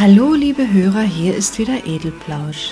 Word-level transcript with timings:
Hallo, 0.00 0.32
liebe 0.32 0.72
Hörer, 0.72 1.02
hier 1.02 1.36
ist 1.36 1.58
wieder 1.58 1.84
Edelplausch. 1.84 2.70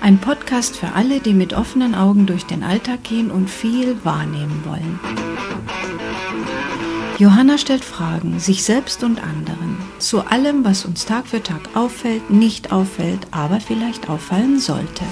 Ein 0.00 0.16
Podcast 0.16 0.78
für 0.78 0.92
alle, 0.92 1.20
die 1.20 1.34
mit 1.34 1.52
offenen 1.52 1.94
Augen 1.94 2.24
durch 2.24 2.46
den 2.46 2.62
Alltag 2.62 3.04
gehen 3.04 3.30
und 3.30 3.50
viel 3.50 4.02
wahrnehmen 4.02 4.62
wollen. 4.64 4.98
Johanna 7.18 7.58
stellt 7.58 7.84
Fragen, 7.84 8.40
sich 8.40 8.64
selbst 8.64 9.04
und 9.04 9.22
anderen, 9.22 9.76
zu 9.98 10.22
allem, 10.26 10.64
was 10.64 10.86
uns 10.86 11.04
Tag 11.04 11.26
für 11.26 11.42
Tag 11.42 11.76
auffällt, 11.76 12.30
nicht 12.30 12.72
auffällt, 12.72 13.26
aber 13.30 13.60
vielleicht 13.60 14.08
auffallen 14.08 14.58
sollte. 14.58 15.04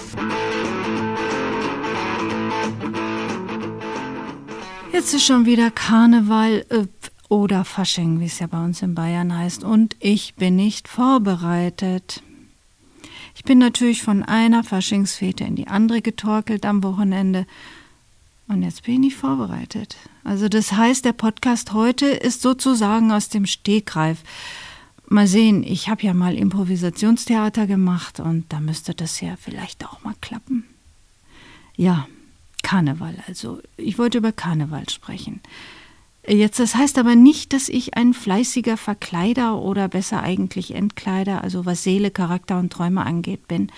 Jetzt 4.90 5.12
ist 5.12 5.26
schon 5.26 5.44
wieder 5.44 5.70
Karneval 5.70 6.64
äh, 6.70 6.86
oder 7.32 7.64
Fasching, 7.64 8.20
wie 8.20 8.26
es 8.26 8.40
ja 8.40 8.46
bei 8.46 8.62
uns 8.62 8.82
in 8.82 8.94
Bayern 8.94 9.34
heißt, 9.34 9.64
und 9.64 9.96
ich 10.00 10.34
bin 10.34 10.54
nicht 10.54 10.86
vorbereitet. 10.86 12.22
Ich 13.34 13.42
bin 13.42 13.56
natürlich 13.56 14.02
von 14.02 14.22
einer 14.22 14.62
Faschingsfete 14.62 15.42
in 15.42 15.56
die 15.56 15.66
andere 15.66 16.02
getorkelt 16.02 16.66
am 16.66 16.82
Wochenende 16.82 17.46
und 18.48 18.62
jetzt 18.62 18.82
bin 18.82 18.96
ich 18.96 19.00
nicht 19.00 19.16
vorbereitet. 19.16 19.96
Also 20.24 20.50
das 20.50 20.72
heißt, 20.72 21.06
der 21.06 21.14
Podcast 21.14 21.72
heute 21.72 22.04
ist 22.04 22.42
sozusagen 22.42 23.10
aus 23.10 23.30
dem 23.30 23.46
Stegreif. 23.46 24.18
Mal 25.06 25.26
sehen, 25.26 25.62
ich 25.62 25.88
habe 25.88 26.02
ja 26.02 26.12
mal 26.12 26.34
Improvisationstheater 26.34 27.66
gemacht 27.66 28.20
und 28.20 28.44
da 28.52 28.60
müsste 28.60 28.94
das 28.94 29.22
ja 29.22 29.36
vielleicht 29.40 29.86
auch 29.86 30.04
mal 30.04 30.14
klappen. 30.20 30.64
Ja, 31.76 32.06
Karneval 32.62 33.16
also. 33.26 33.62
Ich 33.78 33.96
wollte 33.96 34.18
über 34.18 34.32
Karneval 34.32 34.90
sprechen. 34.90 35.40
Jetzt, 36.26 36.60
das 36.60 36.76
heißt 36.76 36.98
aber 36.98 37.16
nicht, 37.16 37.52
dass 37.52 37.68
ich 37.68 37.96
ein 37.96 38.14
fleißiger 38.14 38.76
Verkleider 38.76 39.58
oder 39.58 39.88
besser 39.88 40.22
eigentlich 40.22 40.74
Entkleider, 40.74 41.42
also 41.42 41.66
was 41.66 41.82
Seele, 41.82 42.12
Charakter 42.12 42.58
und 42.58 42.72
Träume 42.72 43.04
angeht, 43.04 43.48
bin. 43.48 43.72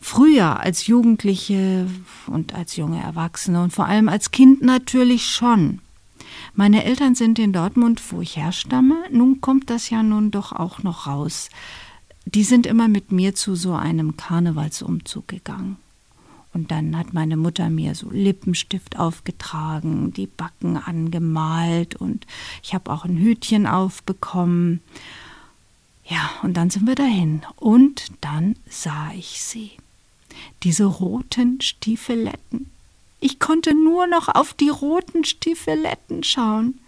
Früher 0.00 0.60
als 0.60 0.86
Jugendliche 0.86 1.86
und 2.26 2.54
als 2.54 2.76
junge 2.76 3.00
Erwachsene 3.00 3.62
und 3.62 3.72
vor 3.72 3.86
allem 3.86 4.08
als 4.08 4.32
Kind 4.32 4.62
natürlich 4.62 5.30
schon. 5.30 5.80
Meine 6.54 6.84
Eltern 6.84 7.14
sind 7.14 7.38
in 7.38 7.52
Dortmund, 7.52 8.02
wo 8.10 8.20
ich 8.20 8.36
herstamme. 8.36 8.96
Nun 9.10 9.40
kommt 9.40 9.70
das 9.70 9.90
ja 9.90 10.02
nun 10.02 10.30
doch 10.30 10.52
auch 10.52 10.82
noch 10.82 11.06
raus. 11.06 11.50
Die 12.26 12.42
sind 12.42 12.66
immer 12.66 12.88
mit 12.88 13.12
mir 13.12 13.34
zu 13.34 13.54
so 13.54 13.74
einem 13.74 14.16
Karnevalsumzug 14.16 15.28
gegangen. 15.28 15.76
Und 16.54 16.70
dann 16.70 16.96
hat 16.96 17.12
meine 17.12 17.36
Mutter 17.36 17.68
mir 17.68 17.96
so 17.96 18.08
Lippenstift 18.10 18.98
aufgetragen, 18.98 20.12
die 20.12 20.28
Backen 20.28 20.76
angemalt 20.76 21.96
und 21.96 22.26
ich 22.62 22.74
habe 22.74 22.92
auch 22.92 23.04
ein 23.04 23.18
Hütchen 23.18 23.66
aufbekommen. 23.66 24.80
Ja, 26.06 26.30
und 26.42 26.56
dann 26.56 26.70
sind 26.70 26.86
wir 26.86 26.94
dahin. 26.94 27.42
Und 27.56 28.06
dann 28.20 28.56
sah 28.68 29.10
ich 29.16 29.42
sie. 29.42 29.72
Diese 30.62 30.84
roten 30.84 31.60
Stiefeletten. 31.60 32.70
Ich 33.20 33.40
konnte 33.40 33.74
nur 33.74 34.06
noch 34.06 34.28
auf 34.28 34.54
die 34.54 34.68
roten 34.68 35.24
Stiefeletten 35.24 36.22
schauen. 36.22 36.78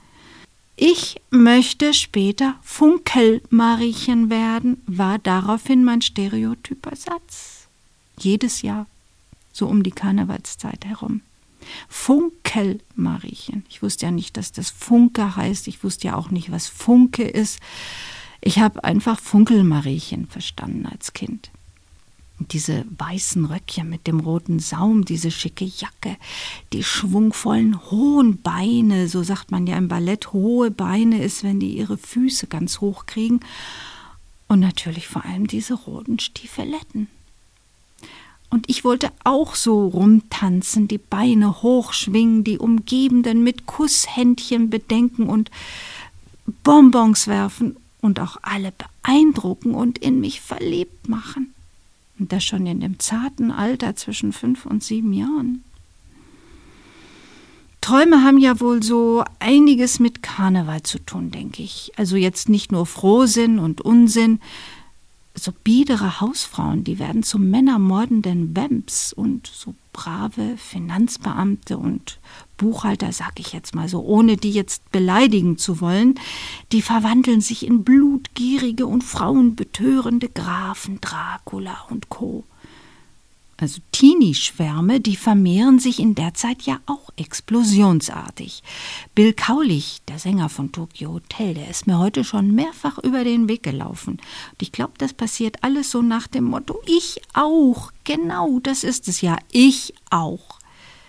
Ich 0.76 1.20
möchte 1.30 1.94
später 1.94 2.54
Funkelmariechen 2.62 4.28
werden, 4.28 4.82
war 4.86 5.18
daraufhin 5.18 5.82
mein 5.82 6.02
stereotyper 6.02 6.94
Satz. 6.94 7.66
Jedes 8.18 8.62
Jahr 8.62 8.86
so 9.56 9.66
um 9.66 9.82
die 9.82 9.90
Karnevalszeit 9.90 10.84
herum. 10.84 11.22
Funkelmariechen. 11.88 13.64
Ich 13.68 13.82
wusste 13.82 14.06
ja 14.06 14.12
nicht, 14.12 14.36
dass 14.36 14.52
das 14.52 14.70
Funke 14.70 15.36
heißt. 15.36 15.66
Ich 15.68 15.82
wusste 15.82 16.08
ja 16.08 16.16
auch 16.16 16.30
nicht, 16.30 16.50
was 16.52 16.68
Funke 16.68 17.24
ist. 17.24 17.60
Ich 18.40 18.58
habe 18.58 18.84
einfach 18.84 19.18
Funkelmariechen 19.18 20.26
verstanden 20.26 20.86
als 20.86 21.12
Kind. 21.12 21.50
Und 22.38 22.52
diese 22.52 22.84
weißen 22.98 23.46
Röckchen 23.46 23.88
mit 23.88 24.06
dem 24.06 24.20
roten 24.20 24.58
Saum, 24.58 25.06
diese 25.06 25.30
schicke 25.30 25.64
Jacke, 25.64 26.18
die 26.74 26.84
schwungvollen 26.84 27.90
hohen 27.90 28.42
Beine, 28.42 29.08
so 29.08 29.22
sagt 29.22 29.50
man 29.50 29.66
ja 29.66 29.78
im 29.78 29.88
Ballett, 29.88 30.34
hohe 30.34 30.70
Beine 30.70 31.22
ist, 31.22 31.44
wenn 31.44 31.60
die 31.60 31.76
ihre 31.78 31.96
Füße 31.96 32.46
ganz 32.46 32.82
hoch 32.82 33.06
kriegen. 33.06 33.40
Und 34.48 34.60
natürlich 34.60 35.08
vor 35.08 35.24
allem 35.24 35.46
diese 35.46 35.74
roten 35.74 36.18
Stiefeletten. 36.18 37.08
Und 38.50 38.68
ich 38.68 38.84
wollte 38.84 39.10
auch 39.24 39.54
so 39.54 39.86
rumtanzen, 39.88 40.88
die 40.88 40.98
Beine 40.98 41.62
hochschwingen, 41.62 42.44
die 42.44 42.58
Umgebenden 42.58 43.42
mit 43.42 43.66
Kusshändchen 43.66 44.70
bedenken 44.70 45.28
und 45.28 45.50
Bonbons 46.62 47.26
werfen 47.26 47.76
und 48.00 48.20
auch 48.20 48.36
alle 48.42 48.72
beeindrucken 48.72 49.74
und 49.74 49.98
in 49.98 50.20
mich 50.20 50.40
verliebt 50.40 51.08
machen. 51.08 51.52
Und 52.18 52.32
das 52.32 52.44
schon 52.44 52.66
in 52.66 52.80
dem 52.80 52.98
zarten 52.98 53.50
Alter 53.50 53.96
zwischen 53.96 54.32
fünf 54.32 54.64
und 54.64 54.82
sieben 54.82 55.12
Jahren. 55.12 55.64
Träume 57.80 58.24
haben 58.24 58.38
ja 58.38 58.58
wohl 58.58 58.82
so 58.82 59.22
einiges 59.38 60.00
mit 60.00 60.22
Karneval 60.22 60.82
zu 60.82 60.98
tun, 60.98 61.30
denke 61.30 61.62
ich. 61.62 61.92
Also 61.96 62.16
jetzt 62.16 62.48
nicht 62.48 62.72
nur 62.72 62.84
Frohsinn 62.84 63.58
und 63.58 63.80
Unsinn, 63.80 64.40
so 65.38 65.52
biedere 65.64 66.20
Hausfrauen, 66.20 66.84
die 66.84 66.98
werden 66.98 67.22
zu 67.22 67.38
männermordenden 67.38 68.56
Wemps 68.56 69.12
und 69.12 69.46
so 69.46 69.74
brave 69.92 70.56
Finanzbeamte 70.56 71.78
und 71.78 72.18
Buchhalter, 72.56 73.12
sag 73.12 73.38
ich 73.38 73.52
jetzt 73.52 73.74
mal 73.74 73.88
so, 73.88 74.02
ohne 74.02 74.36
die 74.36 74.50
jetzt 74.50 74.90
beleidigen 74.90 75.58
zu 75.58 75.80
wollen, 75.80 76.18
die 76.72 76.82
verwandeln 76.82 77.40
sich 77.40 77.66
in 77.66 77.84
blutgierige 77.84 78.86
und 78.86 79.04
frauenbetörende 79.04 80.28
Grafen 80.28 81.00
Dracula 81.00 81.86
und 81.90 82.08
Co 82.08 82.44
also 83.58 83.80
Teenie-Schwärme, 83.92 85.00
die 85.00 85.16
vermehren 85.16 85.78
sich 85.78 85.98
in 85.98 86.14
der 86.14 86.34
Zeit 86.34 86.62
ja 86.62 86.78
auch 86.86 87.10
explosionsartig. 87.16 88.62
Bill 89.14 89.32
Kaulich, 89.32 90.02
der 90.08 90.18
Sänger 90.18 90.48
von 90.48 90.72
Tokyo 90.72 91.14
Hotel, 91.14 91.54
der 91.54 91.70
ist 91.70 91.86
mir 91.86 91.98
heute 91.98 92.24
schon 92.24 92.54
mehrfach 92.54 92.98
über 92.98 93.24
den 93.24 93.48
Weg 93.48 93.62
gelaufen. 93.62 94.18
Und 94.50 94.62
ich 94.62 94.72
glaube, 94.72 94.92
das 94.98 95.14
passiert 95.14 95.62
alles 95.62 95.90
so 95.90 96.02
nach 96.02 96.26
dem 96.26 96.44
Motto, 96.44 96.80
ich 96.86 97.20
auch. 97.32 97.92
Genau, 98.04 98.60
das 98.62 98.84
ist 98.84 99.08
es 99.08 99.22
ja, 99.22 99.38
ich 99.50 99.94
auch. 100.10 100.58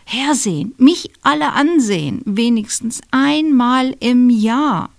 Hersehen, 0.06 0.74
mich 0.78 1.12
alle 1.22 1.52
ansehen, 1.52 2.22
wenigstens 2.24 3.02
einmal 3.12 3.94
im 4.00 4.29
Jahr. 4.29 4.90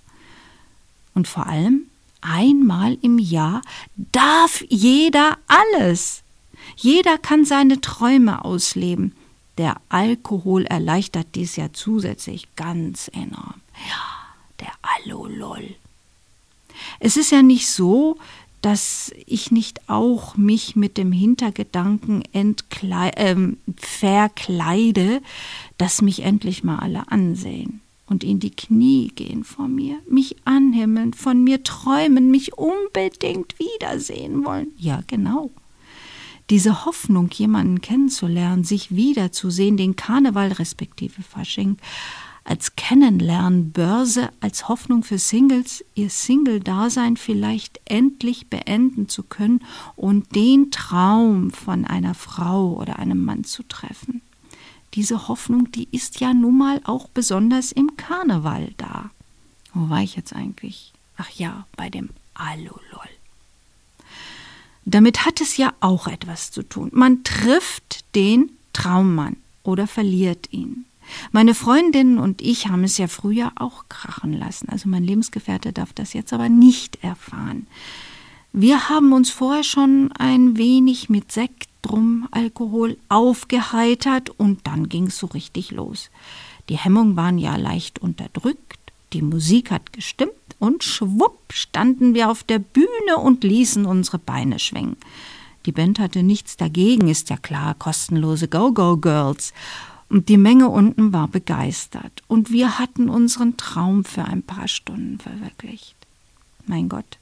Und 1.14 1.26
vor 1.26 1.46
allem, 1.46 1.86
einmal 2.20 2.98
im 3.00 3.18
Jahr 3.18 3.62
darf 3.96 4.62
jeder 4.68 5.38
alles. 5.46 6.22
Jeder 6.76 7.18
kann 7.18 7.44
seine 7.44 7.80
Träume 7.80 8.44
ausleben. 8.44 9.14
Der 9.58 9.76
Alkohol 9.88 10.64
erleichtert 10.66 11.26
dies 11.34 11.56
ja 11.56 11.72
zusätzlich 11.72 12.48
ganz 12.54 13.10
enorm. 13.12 13.60
Ja, 13.88 14.04
der 14.60 14.72
Alolol. 14.82 15.74
Es 17.00 17.16
ist 17.16 17.32
ja 17.32 17.42
nicht 17.42 17.68
so, 17.68 18.16
dass 18.62 19.12
ich 19.26 19.50
nicht 19.50 19.88
auch 19.88 20.36
mich 20.36 20.76
mit 20.76 20.96
dem 20.96 21.12
Hintergedanken 21.12 22.22
äh, 22.32 22.54
verkleide, 23.76 25.22
dass 25.76 26.02
mich 26.02 26.22
endlich 26.22 26.64
mal 26.64 26.78
alle 26.78 27.10
ansehen 27.10 27.80
und 28.06 28.24
in 28.24 28.40
die 28.40 28.50
Knie 28.50 29.12
gehen 29.14 29.44
vor 29.44 29.68
mir, 29.68 29.98
mich 30.08 30.36
anhimmeln, 30.44 31.14
von 31.14 31.44
mir 31.44 31.62
träumen, 31.62 32.30
mich 32.30 32.56
unbedingt 32.56 33.56
wiedersehen 33.58 34.44
wollen. 34.44 34.68
Ja, 34.76 35.02
genau 35.06 35.50
diese 36.50 36.84
Hoffnung, 36.84 37.28
jemanden 37.30 37.80
kennenzulernen, 37.80 38.64
sich 38.64 38.94
wiederzusehen, 38.94 39.76
den 39.76 39.96
Karneval 39.96 40.52
respektive 40.52 41.22
Fasching 41.22 41.76
als 42.48 42.76
Kennenlernbörse, 42.76 44.30
als 44.40 44.68
Hoffnung 44.68 45.02
für 45.02 45.18
Singles, 45.18 45.84
ihr 45.94 46.08
Single-Dasein 46.08 47.18
vielleicht 47.18 47.78
endlich 47.84 48.48
beenden 48.48 49.08
zu 49.10 49.22
können 49.22 49.60
und 49.96 50.34
den 50.34 50.70
Traum 50.70 51.50
von 51.50 51.84
einer 51.84 52.14
Frau 52.14 52.72
oder 52.72 52.98
einem 52.98 53.22
Mann 53.22 53.44
zu 53.44 53.62
treffen. 53.64 54.22
Diese 54.94 55.28
Hoffnung, 55.28 55.70
die 55.72 55.88
ist 55.92 56.20
ja 56.20 56.32
nun 56.32 56.56
mal 56.56 56.80
auch 56.84 57.08
besonders 57.08 57.70
im 57.70 57.98
Karneval 57.98 58.72
da. 58.78 59.10
Wo 59.74 59.90
war 59.90 60.02
ich 60.02 60.16
jetzt 60.16 60.34
eigentlich? 60.34 60.94
Ach 61.18 61.30
ja, 61.30 61.66
bei 61.76 61.90
dem 61.90 62.08
Alulol. 62.32 62.87
Damit 64.90 65.26
hat 65.26 65.42
es 65.42 65.58
ja 65.58 65.74
auch 65.80 66.06
etwas 66.06 66.50
zu 66.50 66.62
tun. 66.62 66.90
Man 66.92 67.22
trifft 67.22 68.04
den 68.14 68.50
Traummann 68.72 69.36
oder 69.62 69.86
verliert 69.86 70.50
ihn. 70.50 70.86
Meine 71.30 71.54
Freundinnen 71.54 72.18
und 72.18 72.40
ich 72.40 72.68
haben 72.68 72.84
es 72.84 72.96
ja 72.96 73.06
früher 73.06 73.52
auch 73.56 73.84
krachen 73.90 74.32
lassen. 74.32 74.68
Also 74.70 74.88
mein 74.88 75.04
Lebensgefährte 75.04 75.74
darf 75.74 75.92
das 75.92 76.14
jetzt 76.14 76.32
aber 76.32 76.48
nicht 76.48 77.02
erfahren. 77.02 77.66
Wir 78.52 78.88
haben 78.88 79.12
uns 79.12 79.30
vorher 79.30 79.62
schon 79.62 80.10
ein 80.12 80.56
wenig 80.56 81.10
mit 81.10 81.32
Sekt, 81.32 81.68
Drum, 81.82 82.26
Alkohol 82.30 82.96
aufgeheitert 83.08 84.30
und 84.30 84.66
dann 84.66 84.88
ging 84.88 85.08
es 85.08 85.18
so 85.18 85.26
richtig 85.26 85.70
los. 85.70 86.10
Die 86.68 86.78
Hemmungen 86.78 87.14
waren 87.14 87.38
ja 87.38 87.56
leicht 87.56 87.98
unterdrückt, 87.98 88.77
die 89.12 89.22
Musik 89.22 89.70
hat 89.70 89.92
gestimmt 89.92 90.32
und 90.58 90.84
schwupp 90.84 91.52
standen 91.52 92.14
wir 92.14 92.30
auf 92.30 92.42
der 92.42 92.58
Bühne 92.58 93.16
und 93.22 93.44
ließen 93.44 93.86
unsere 93.86 94.18
Beine 94.18 94.58
schwingen. 94.58 94.96
Die 95.66 95.72
Band 95.72 95.98
hatte 95.98 96.22
nichts 96.22 96.56
dagegen, 96.56 97.08
ist 97.08 97.30
ja 97.30 97.36
klar, 97.36 97.74
kostenlose 97.74 98.48
Go-Go-Girls. 98.48 99.52
Und 100.08 100.30
die 100.30 100.38
Menge 100.38 100.70
unten 100.70 101.12
war 101.12 101.28
begeistert. 101.28 102.22
Und 102.28 102.50
wir 102.50 102.78
hatten 102.78 103.10
unseren 103.10 103.56
Traum 103.58 104.04
für 104.04 104.24
ein 104.24 104.42
paar 104.42 104.68
Stunden 104.68 105.18
verwirklicht. 105.18 105.94
Mein 106.66 106.88
Gott. 106.88 107.18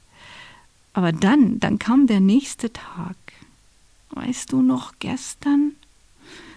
Aber 0.93 1.11
dann, 1.11 1.59
dann 1.59 1.79
kam 1.79 2.07
der 2.07 2.21
nächste 2.21 2.71
Tag. 2.71 3.17
Weißt 4.11 4.51
du 4.51 4.61
noch 4.61 4.93
gestern? 4.99 5.73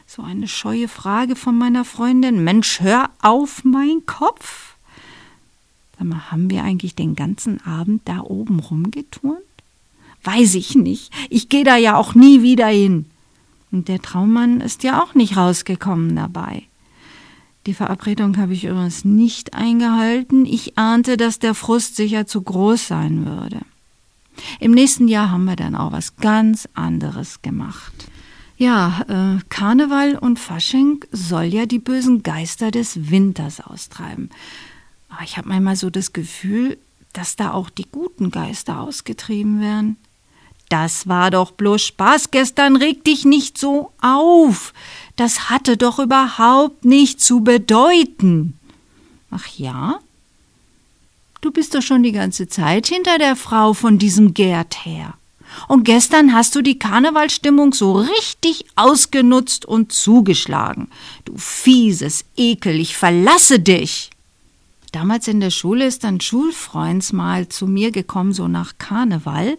So 0.06 0.22
eine 0.22 0.48
scheue 0.48 0.88
Frage 0.88 1.36
von 1.36 1.58
meiner 1.58 1.84
Freundin. 1.84 2.42
Mensch, 2.42 2.80
hör 2.80 3.10
auf, 3.20 3.64
mein 3.64 4.06
Kopf. 4.06 4.69
Sag 6.00 6.08
mal, 6.08 6.30
haben 6.30 6.48
wir 6.48 6.64
eigentlich 6.64 6.94
den 6.94 7.14
ganzen 7.14 7.60
Abend 7.66 8.00
da 8.06 8.20
oben 8.20 8.58
rumgeturnt? 8.58 9.36
Weiß 10.24 10.54
ich 10.54 10.74
nicht. 10.74 11.12
Ich 11.28 11.50
gehe 11.50 11.62
da 11.62 11.76
ja 11.76 11.96
auch 11.96 12.14
nie 12.14 12.40
wieder 12.40 12.68
hin. 12.68 13.04
Und 13.70 13.88
der 13.88 14.00
Traummann 14.00 14.62
ist 14.62 14.82
ja 14.82 15.02
auch 15.02 15.14
nicht 15.14 15.36
rausgekommen 15.36 16.16
dabei. 16.16 16.62
Die 17.66 17.74
Verabredung 17.74 18.38
habe 18.38 18.54
ich 18.54 18.64
übrigens 18.64 19.04
nicht 19.04 19.52
eingehalten. 19.52 20.46
Ich 20.46 20.78
ahnte, 20.78 21.18
dass 21.18 21.38
der 21.38 21.54
Frust 21.54 21.96
sicher 21.96 22.26
zu 22.26 22.40
groß 22.40 22.88
sein 22.88 23.26
würde. 23.26 23.60
Im 24.58 24.72
nächsten 24.72 25.06
Jahr 25.06 25.30
haben 25.30 25.44
wir 25.44 25.56
dann 25.56 25.74
auch 25.74 25.92
was 25.92 26.16
ganz 26.16 26.66
anderes 26.72 27.42
gemacht. 27.42 27.92
Ja, 28.56 29.04
äh, 29.06 29.42
Karneval 29.50 30.16
und 30.16 30.38
Fasching 30.38 31.04
soll 31.12 31.44
ja 31.44 31.66
die 31.66 31.78
bösen 31.78 32.22
Geister 32.22 32.70
des 32.70 33.10
Winters 33.10 33.60
austreiben. 33.60 34.30
Aber 35.10 35.22
ich 35.24 35.36
habe 35.36 35.48
manchmal 35.48 35.76
so 35.76 35.90
das 35.90 36.12
Gefühl, 36.12 36.78
dass 37.12 37.36
da 37.36 37.52
auch 37.52 37.70
die 37.70 37.86
guten 37.90 38.30
Geister 38.30 38.80
ausgetrieben 38.80 39.60
werden. 39.60 39.96
Das 40.68 41.08
war 41.08 41.32
doch 41.32 41.50
bloß 41.50 41.82
Spaß 41.82 42.30
gestern, 42.30 42.76
reg 42.76 43.04
dich 43.04 43.24
nicht 43.24 43.58
so 43.58 43.92
auf. 44.00 44.72
Das 45.16 45.50
hatte 45.50 45.76
doch 45.76 45.98
überhaupt 45.98 46.84
nicht 46.84 47.20
zu 47.20 47.40
bedeuten. 47.40 48.56
Ach 49.32 49.46
ja? 49.56 49.98
Du 51.40 51.50
bist 51.50 51.74
doch 51.74 51.82
schon 51.82 52.04
die 52.04 52.12
ganze 52.12 52.48
Zeit 52.48 52.86
hinter 52.86 53.18
der 53.18 53.34
Frau 53.34 53.72
von 53.72 53.98
diesem 53.98 54.32
Gerd 54.32 54.84
her. 54.84 55.14
Und 55.66 55.84
gestern 55.84 56.32
hast 56.32 56.54
du 56.54 56.62
die 56.62 56.78
Karnevalstimmung 56.78 57.72
so 57.72 57.92
richtig 57.92 58.66
ausgenutzt 58.76 59.64
und 59.64 59.90
zugeschlagen. 59.90 60.88
Du 61.24 61.36
fieses 61.36 62.24
Ekel, 62.36 62.78
ich 62.78 62.96
verlasse 62.96 63.58
dich. 63.58 64.10
Damals 64.92 65.28
in 65.28 65.40
der 65.40 65.50
Schule 65.50 65.86
ist 65.86 66.04
ein 66.04 66.20
Schulfreund 66.20 67.12
mal 67.12 67.48
zu 67.48 67.66
mir 67.66 67.92
gekommen, 67.92 68.32
so 68.32 68.48
nach 68.48 68.78
Karneval. 68.78 69.56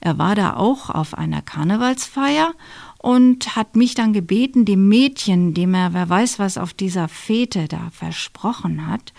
Er 0.00 0.18
war 0.18 0.34
da 0.34 0.56
auch 0.56 0.90
auf 0.90 1.14
einer 1.14 1.42
Karnevalsfeier 1.42 2.54
und 2.98 3.56
hat 3.56 3.76
mich 3.76 3.94
dann 3.94 4.12
gebeten, 4.12 4.64
dem 4.64 4.88
Mädchen, 4.88 5.54
dem 5.54 5.74
er 5.74 5.92
wer 5.92 6.08
weiß 6.08 6.38
was 6.38 6.58
auf 6.58 6.72
dieser 6.72 7.08
Fete 7.08 7.68
da 7.68 7.90
versprochen 7.92 8.86
hat, 8.86 9.12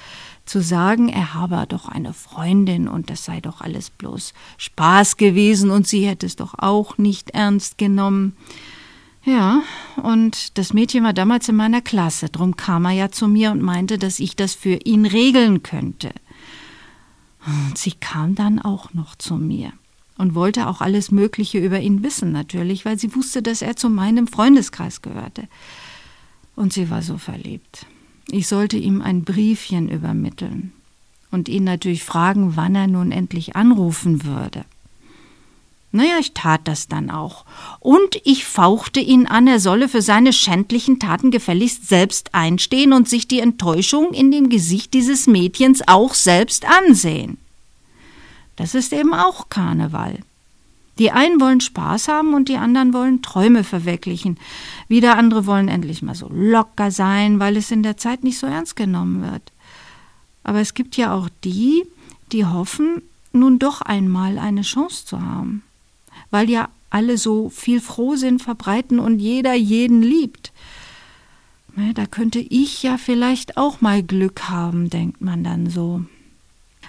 zu 0.46 0.62
sagen, 0.62 1.10
er 1.10 1.34
habe 1.34 1.66
doch 1.68 1.88
eine 1.88 2.14
Freundin 2.14 2.88
und 2.88 3.10
das 3.10 3.24
sei 3.26 3.40
doch 3.40 3.62
alles 3.62 3.90
bloß 3.90 4.34
Spaß 4.58 5.18
gewesen 5.18 5.70
und 5.70 5.88
sie 5.88 6.06
hätte 6.06 6.26
es 6.26 6.36
doch 6.36 6.56
auch 6.58 6.98
nicht 6.98 7.32
ernst 7.32 7.78
genommen. 7.78 8.36
Ja, 9.26 9.64
und 9.96 10.58
das 10.58 10.74
Mädchen 10.74 11.04
war 11.04 11.14
damals 11.14 11.48
in 11.48 11.56
meiner 11.56 11.82
Klasse, 11.82 12.28
drum 12.28 12.58
kam 12.58 12.86
er 12.86 12.92
ja 12.92 13.10
zu 13.10 13.28
mir 13.28 13.52
und 13.52 13.62
meinte, 13.62 13.98
dass 13.98 14.20
ich 14.20 14.36
das 14.36 14.54
für 14.54 14.80
ihn 14.84 15.06
regeln 15.06 15.64
könnte. 15.64 16.12
Und 17.46 17.78
sie 17.78 17.92
kam 17.92 18.36
dann 18.36 18.60
auch 18.60 18.94
noch 18.94 19.16
zu 19.16 19.36
mir 19.36 19.72
und 20.18 20.36
wollte 20.36 20.68
auch 20.68 20.82
alles 20.82 21.12
Mögliche 21.12 21.58
über 21.60 21.80
ihn 21.80 22.04
wissen, 22.04 22.32
natürlich, 22.32 22.86
weil 22.86 23.00
sie 23.00 23.16
wusste, 23.16 23.42
dass 23.42 23.62
er 23.62 23.76
zu 23.76 23.90
meinem 23.90 24.28
Freundeskreis 24.28 25.02
gehörte. 25.02 25.48
Und 26.56 26.74
sie 26.74 26.90
war 26.90 27.02
so 27.02 27.18
verliebt. 27.18 27.86
Ich 28.30 28.48
sollte 28.48 28.78
ihm 28.78 29.02
ein 29.02 29.24
Briefchen 29.24 29.90
übermitteln 29.90 30.72
und 31.32 31.50
ihn 31.50 31.64
natürlich 31.64 32.04
fragen, 32.04 32.56
wann 32.56 32.76
er 32.76 32.88
nun 32.88 33.12
endlich 33.12 33.56
anrufen 33.56 34.24
würde. 34.24 34.66
Naja, 35.96 36.18
ich 36.20 36.34
tat 36.34 36.62
das 36.64 36.88
dann 36.88 37.12
auch. 37.12 37.46
Und 37.80 38.20
ich 38.24 38.46
fauchte 38.46 39.00
ihn 39.00 39.28
an, 39.28 39.46
er 39.46 39.60
solle 39.60 39.88
für 39.88 40.02
seine 40.02 40.34
schändlichen 40.34 40.98
Taten 40.98 41.30
gefälligst 41.30 41.88
selbst 41.88 42.34
einstehen 42.34 42.94
und 42.94 43.08
sich 43.08 43.28
die 43.28 43.40
Enttäuschung 43.40 44.12
in 44.12 44.32
dem 44.32 44.50
Gesicht 44.50 44.96
dieses 44.96 45.28
Mädchens 45.28 45.88
auch 45.88 46.16
selbst 46.16 46.66
ansehen. 46.66 47.38
Das 48.56 48.74
ist 48.74 48.92
eben 48.92 49.14
auch 49.14 49.50
Karneval. 49.50 50.18
Die 50.98 51.12
einen 51.12 51.40
wollen 51.40 51.62
Spaß 51.62 52.08
haben 52.08 52.34
und 52.34 52.50
die 52.50 52.58
anderen 52.58 52.92
wollen 52.96 53.22
Träume 53.22 53.64
verwirklichen. 53.64 54.40
Wieder 54.88 55.16
andere 55.16 55.46
wollen 55.46 55.68
endlich 55.68 56.02
mal 56.02 56.16
so 56.16 56.28
locker 56.34 56.90
sein, 56.90 57.40
weil 57.40 57.56
es 57.56 57.70
in 57.70 57.84
der 57.84 57.98
Zeit 57.98 58.24
nicht 58.24 58.40
so 58.40 58.48
ernst 58.48 58.76
genommen 58.76 59.22
wird. 59.22 59.52
Aber 60.44 60.60
es 60.60 60.74
gibt 60.74 60.98
ja 60.98 61.14
auch 61.14 61.30
die, 61.44 61.84
die 62.32 62.48
hoffen, 62.48 63.04
nun 63.32 63.60
doch 63.60 63.82
einmal 63.82 64.40
eine 64.40 64.64
Chance 64.64 65.06
zu 65.06 65.22
haben 65.22 65.62
weil 66.34 66.50
ja 66.50 66.70
alle 66.90 67.20
so 67.20 67.50
viel 67.50 67.80
Frohsinn 67.80 68.40
verbreiten 68.40 68.98
und 68.98 69.20
jeder 69.20 69.54
jeden 69.54 70.02
liebt. 70.02 70.52
Da 71.94 72.08
könnte 72.08 72.40
ich 72.40 72.82
ja 72.82 72.98
vielleicht 72.98 73.56
auch 73.56 73.82
mal 73.82 74.02
Glück 74.02 74.50
haben, 74.50 74.90
denkt 74.90 75.22
man 75.22 75.44
dann 75.44 75.70
so. 75.70 76.04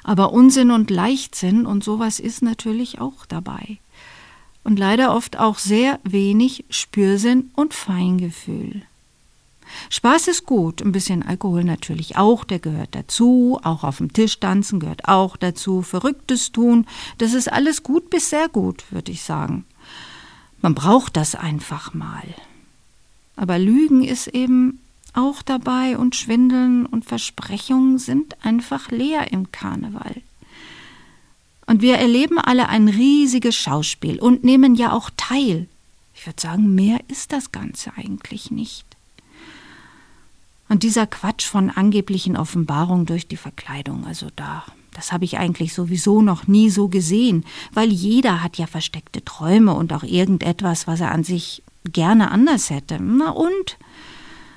Aber 0.02 0.32
Unsinn 0.32 0.70
und 0.70 0.90
Leichtsinn 0.90 1.66
und 1.66 1.84
sowas 1.84 2.20
ist 2.20 2.42
natürlich 2.42 3.02
auch 3.02 3.26
dabei. 3.26 3.78
Und 4.62 4.78
leider 4.78 5.14
oft 5.14 5.38
auch 5.38 5.58
sehr 5.58 6.00
wenig 6.04 6.64
Spürsinn 6.70 7.50
und 7.54 7.74
Feingefühl. 7.74 8.82
Spaß 9.90 10.28
ist 10.28 10.46
gut, 10.46 10.82
ein 10.82 10.92
bisschen 10.92 11.22
Alkohol 11.22 11.64
natürlich 11.64 12.16
auch, 12.16 12.44
der 12.44 12.58
gehört 12.58 12.94
dazu, 12.94 13.60
auch 13.62 13.84
auf 13.84 13.98
dem 13.98 14.12
Tisch 14.12 14.40
tanzen 14.40 14.80
gehört 14.80 15.08
auch 15.08 15.36
dazu, 15.36 15.82
Verrücktes 15.82 16.52
tun, 16.52 16.86
das 17.18 17.34
ist 17.34 17.52
alles 17.52 17.82
gut 17.82 18.10
bis 18.10 18.30
sehr 18.30 18.48
gut, 18.48 18.84
würde 18.90 19.12
ich 19.12 19.22
sagen. 19.22 19.64
Man 20.60 20.74
braucht 20.74 21.16
das 21.16 21.34
einfach 21.34 21.94
mal. 21.94 22.22
Aber 23.36 23.58
Lügen 23.58 24.04
ist 24.04 24.28
eben 24.28 24.80
auch 25.12 25.42
dabei 25.42 25.96
und 25.96 26.16
Schwindeln 26.16 26.86
und 26.86 27.04
Versprechungen 27.04 27.98
sind 27.98 28.44
einfach 28.44 28.90
leer 28.90 29.32
im 29.32 29.52
Karneval. 29.52 30.22
Und 31.66 31.82
wir 31.82 31.96
erleben 31.96 32.38
alle 32.38 32.68
ein 32.68 32.88
riesiges 32.88 33.56
Schauspiel 33.56 34.20
und 34.20 34.44
nehmen 34.44 34.74
ja 34.74 34.92
auch 34.92 35.10
teil. 35.16 35.66
Ich 36.14 36.26
würde 36.26 36.40
sagen, 36.40 36.74
mehr 36.74 37.00
ist 37.08 37.32
das 37.32 37.52
Ganze 37.52 37.92
eigentlich 37.96 38.50
nicht. 38.50 38.84
Und 40.74 40.82
dieser 40.82 41.06
Quatsch 41.06 41.46
von 41.46 41.70
angeblichen 41.70 42.36
Offenbarungen 42.36 43.06
durch 43.06 43.28
die 43.28 43.36
Verkleidung, 43.36 44.04
also 44.06 44.26
da, 44.34 44.64
das 44.92 45.12
habe 45.12 45.24
ich 45.24 45.38
eigentlich 45.38 45.72
sowieso 45.72 46.20
noch 46.20 46.48
nie 46.48 46.68
so 46.68 46.88
gesehen, 46.88 47.44
weil 47.72 47.92
jeder 47.92 48.42
hat 48.42 48.58
ja 48.58 48.66
versteckte 48.66 49.24
Träume 49.24 49.72
und 49.72 49.92
auch 49.92 50.02
irgendetwas, 50.02 50.88
was 50.88 50.98
er 50.98 51.12
an 51.12 51.22
sich 51.22 51.62
gerne 51.84 52.32
anders 52.32 52.70
hätte. 52.70 52.98
Na 53.00 53.30
und? 53.30 53.78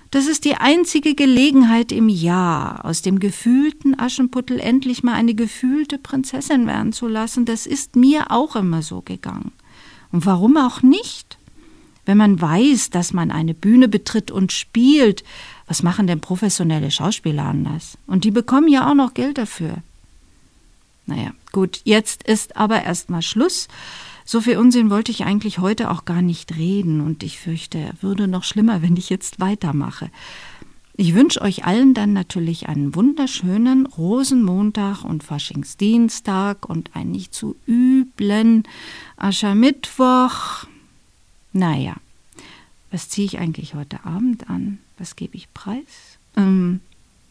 Das 0.10 0.26
ist 0.26 0.46
die 0.46 0.56
einzige 0.56 1.14
Gelegenheit 1.14 1.92
im 1.92 2.10
Jahr, 2.10 2.84
aus 2.84 3.04
dem 3.04 3.20
gefühlten 3.20 4.00
Aschenputtel 4.00 4.60
endlich 4.60 5.04
mal 5.04 5.14
eine 5.14 5.36
gefühlte 5.36 6.00
Prinzessin 6.00 6.66
werden 6.66 6.94
zu 6.94 7.08
lassen. 7.08 7.46
Das 7.46 7.68
ist 7.68 7.96
mir 7.96 8.32
auch 8.32 8.56
immer 8.56 8.82
so 8.82 9.02
gegangen. 9.02 9.52
Und 10.12 10.26
warum 10.26 10.58
auch 10.58 10.82
nicht? 10.82 11.38
Wenn 12.08 12.18
man 12.18 12.42
weiß, 12.42 12.90
dass 12.90 13.12
man 13.12 13.32
eine 13.32 13.54
Bühne 13.54 13.90
betritt 13.90 14.32
und 14.32 14.54
spielt, 14.54 15.26
was 15.68 15.84
machen 15.84 16.08
denn 16.08 16.22
professionelle 16.22 16.92
Schauspieler 16.92 17.44
anders? 17.44 17.98
Und 18.08 18.24
die 18.24 18.32
bekommen 18.32 18.70
ja 18.70 18.90
auch 18.90 18.96
noch 18.96 19.14
Geld 19.14 19.38
dafür. 19.38 19.78
Naja, 21.06 21.32
gut, 21.52 21.82
jetzt 21.84 22.24
ist 22.24 22.58
aber 22.58 22.84
erstmal 22.84 23.22
Schluss. 23.22 23.68
So 24.26 24.42
viel 24.42 24.58
Unsinn 24.58 24.90
wollte 24.90 25.12
ich 25.12 25.24
eigentlich 25.24 25.60
heute 25.60 25.90
auch 25.90 26.04
gar 26.04 26.22
nicht 26.22 26.58
reden 26.58 27.00
und 27.00 27.24
ich 27.24 27.40
fürchte, 27.40 27.78
er 27.78 27.94
würde 28.02 28.28
noch 28.28 28.44
schlimmer, 28.44 28.82
wenn 28.82 28.98
ich 28.98 29.10
jetzt 29.10 29.40
weitermache. 29.40 30.10
Ich 31.00 31.14
wünsche 31.14 31.42
euch 31.42 31.64
allen 31.64 31.94
dann 31.94 32.12
natürlich 32.12 32.68
einen 32.68 32.96
wunderschönen 32.96 33.86
Rosenmontag 33.86 35.04
und 35.04 35.24
Faschingsdienstag 35.24 36.68
und 36.68 36.96
einen 36.96 37.12
nicht 37.12 37.36
zu 37.36 37.56
üblen 37.68 38.64
Aschermittwoch. 39.16 40.66
Naja, 41.54 41.96
was 42.92 43.10
ziehe 43.10 43.26
ich 43.26 43.40
eigentlich 43.40 43.76
heute 43.76 44.06
Abend 44.06 44.50
an? 44.50 44.80
Was 44.98 45.16
gebe 45.16 45.36
ich 45.36 45.54
preis? 45.54 46.18
Ähm, 46.36 46.80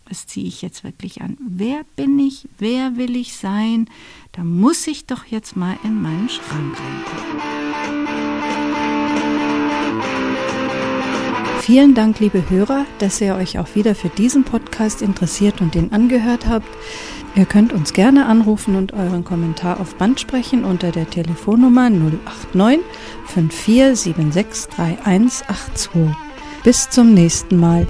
was 0.09 0.27
ziehe 0.27 0.47
ich 0.47 0.63
jetzt 0.63 0.85
wirklich 0.85 1.23
an? 1.23 1.37
Wer 1.41 1.85
bin 1.97 2.19
ich? 2.19 2.49
Wer 2.59 2.97
will 2.97 3.17
ich 3.17 3.37
sein? 3.37 3.89
Da 4.33 4.45
muss 4.45 4.87
ich 4.87 5.07
doch 5.07 5.25
jetzt 5.25 5.57
mal 5.57 5.77
in 5.83 6.01
meinen 6.01 6.29
Schrank 6.29 6.77
reingucken. 6.79 7.41
Vielen 11.61 11.95
Dank, 11.97 12.21
liebe 12.21 12.49
Hörer, 12.49 12.87
dass 13.01 13.21
ihr 13.21 13.35
euch 13.35 13.59
auch 13.59 13.75
wieder 13.75 13.97
für 13.97 14.09
diesen 14.09 14.45
Podcast 14.45 15.03
interessiert 15.03 15.61
und 15.61 15.75
den 15.75 15.93
angehört 15.93 16.47
habt. 16.47 16.69
Ihr 17.37 17.45
könnt 17.45 17.75
uns 17.75 17.93
gerne 17.93 18.25
anrufen 18.25 18.76
und 18.76 18.95
euren 18.95 19.23
Kommentar 19.23 19.78
auf 19.78 19.97
Band 19.97 20.19
sprechen 20.19 20.64
unter 20.64 20.90
der 20.90 21.09
Telefonnummer 21.09 21.90
089 21.90 22.81
5476 23.26 24.75
3182. 24.75 26.16
Bis 26.64 26.88
zum 26.88 27.12
nächsten 27.12 27.61
Mal. 27.61 27.87